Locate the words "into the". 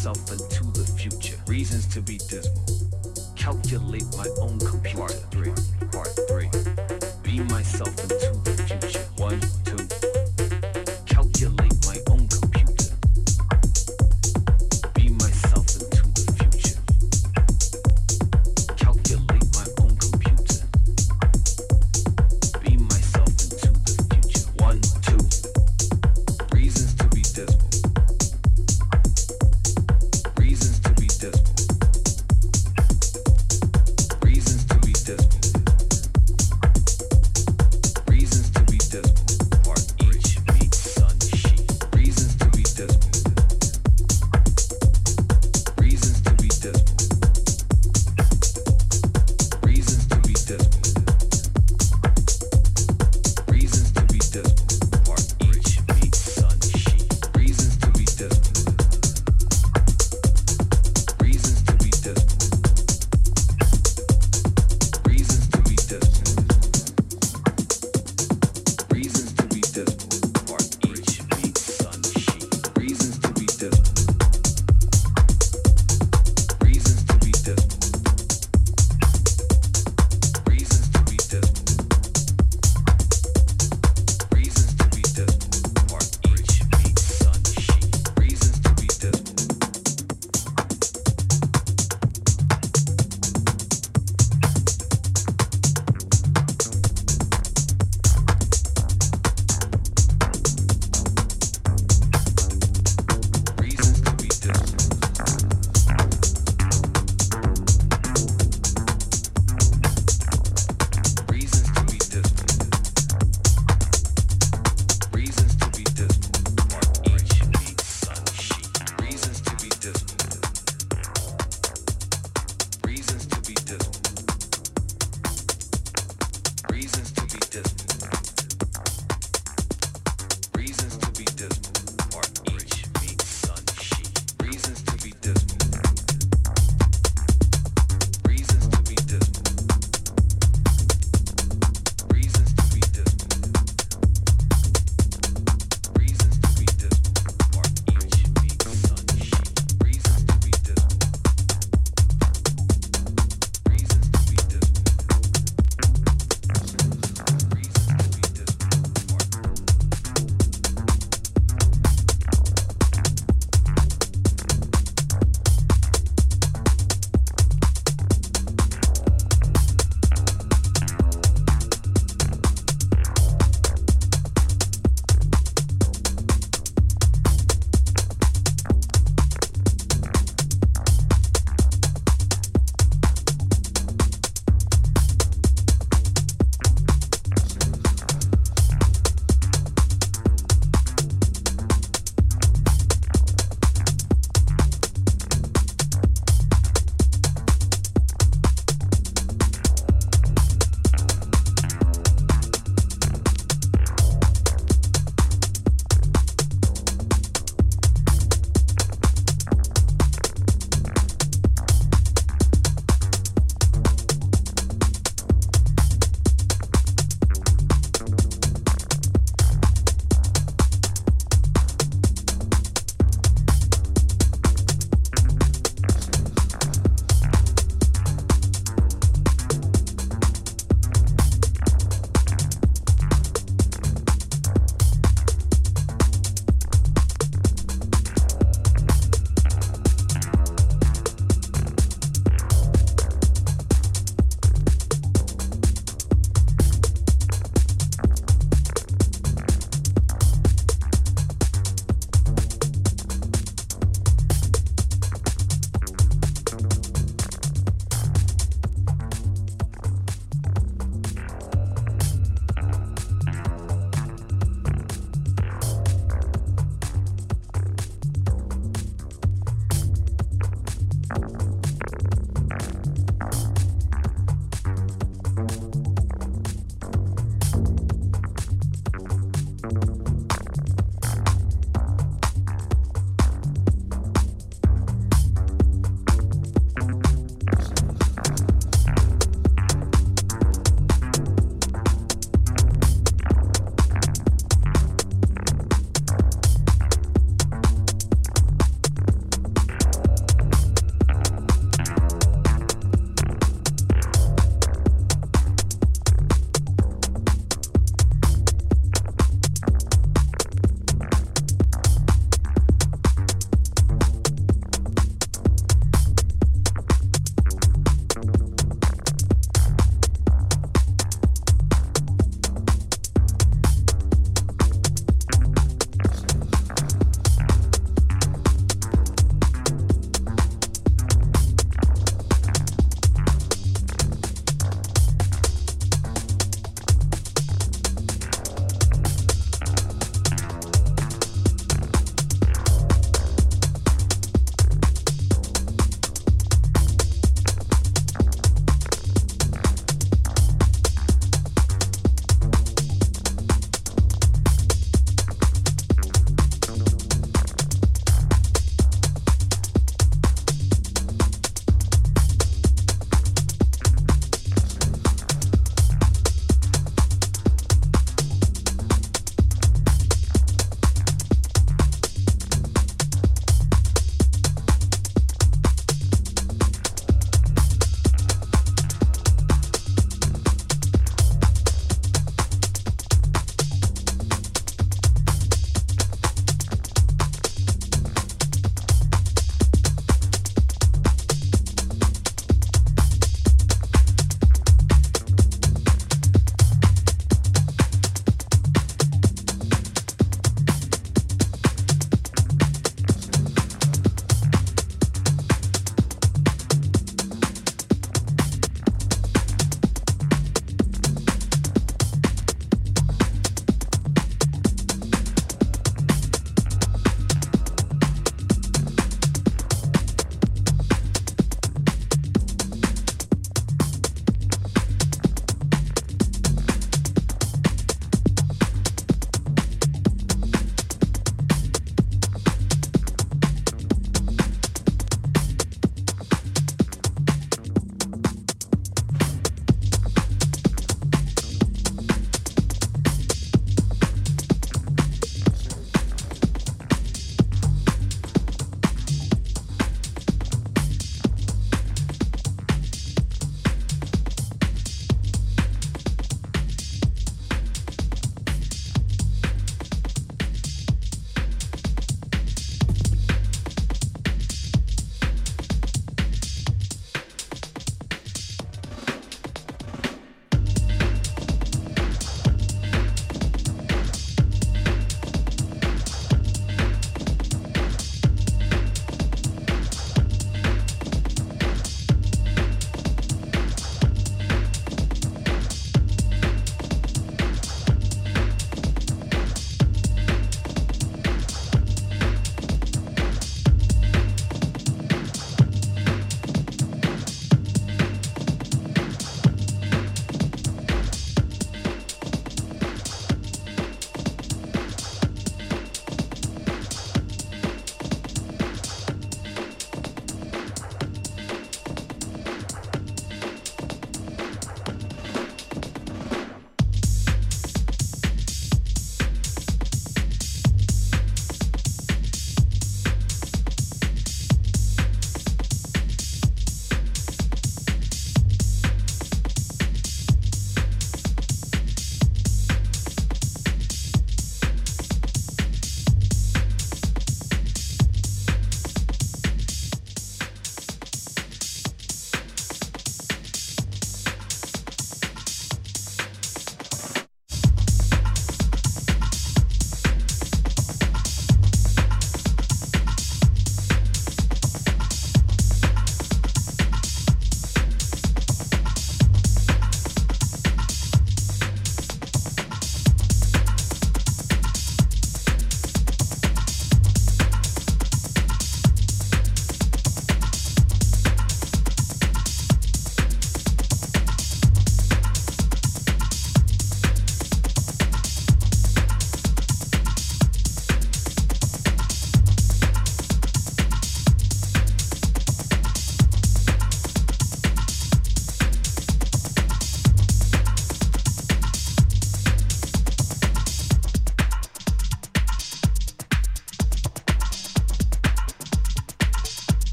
0.32-0.86